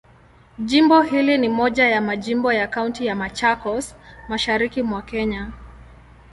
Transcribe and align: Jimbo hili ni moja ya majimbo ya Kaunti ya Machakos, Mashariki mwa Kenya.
Jimbo 0.65 1.01
hili 1.01 1.37
ni 1.37 1.49
moja 1.49 1.87
ya 1.87 2.01
majimbo 2.01 2.53
ya 2.53 2.67
Kaunti 2.67 3.05
ya 3.05 3.15
Machakos, 3.15 3.95
Mashariki 4.29 4.81
mwa 4.83 5.01
Kenya. 5.01 5.51